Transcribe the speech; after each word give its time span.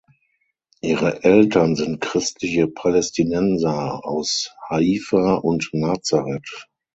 Ihre 0.81 1.23
Eltern 1.25 1.75
sind 1.75 2.01
christliche 2.01 2.65
Palästinenser 2.67 4.03
aus 4.03 4.51
Haifa 4.67 5.35
und 5.35 5.69
Nazareth. 5.73 6.65